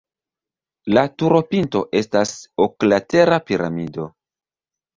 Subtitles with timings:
[0.97, 2.33] La turopinto estas
[2.67, 4.11] oklatera piramido.